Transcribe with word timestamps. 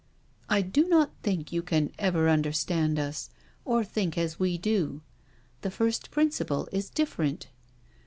"I 0.49 0.63
do 0.63 0.87
not 0.89 1.11
think 1.21 1.51
you 1.51 1.61
can 1.61 1.91
ever 1.99 2.27
understand 2.27 2.97
us, 2.97 3.29
or 3.65 3.83
think 3.83 4.17
as 4.17 4.39
we 4.39 4.57
do— 4.57 5.03
the 5.61 5.69
first 5.69 6.09
principle 6.09 6.67
is 6.71 6.89
different. 6.89 7.49